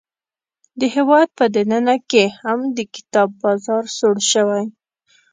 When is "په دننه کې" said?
1.37-2.23